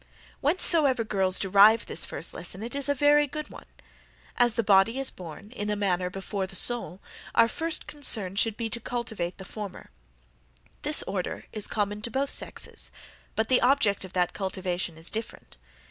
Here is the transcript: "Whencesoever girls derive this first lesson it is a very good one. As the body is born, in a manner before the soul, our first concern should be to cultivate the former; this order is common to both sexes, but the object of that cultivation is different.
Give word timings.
"Whencesoever 0.41 1.03
girls 1.03 1.37
derive 1.37 1.85
this 1.85 2.05
first 2.05 2.33
lesson 2.33 2.63
it 2.63 2.73
is 2.73 2.89
a 2.89 2.95
very 2.95 3.27
good 3.27 3.51
one. 3.51 3.67
As 4.35 4.55
the 4.55 4.63
body 4.63 4.97
is 4.97 5.11
born, 5.11 5.51
in 5.51 5.69
a 5.69 5.75
manner 5.75 6.09
before 6.09 6.47
the 6.47 6.55
soul, 6.55 7.01
our 7.35 7.47
first 7.47 7.85
concern 7.85 8.35
should 8.35 8.57
be 8.57 8.67
to 8.71 8.79
cultivate 8.79 9.37
the 9.37 9.45
former; 9.45 9.91
this 10.81 11.03
order 11.03 11.45
is 11.53 11.67
common 11.67 12.01
to 12.01 12.09
both 12.09 12.31
sexes, 12.31 12.89
but 13.35 13.47
the 13.47 13.61
object 13.61 14.03
of 14.03 14.13
that 14.13 14.33
cultivation 14.33 14.97
is 14.97 15.11
different. 15.11 15.57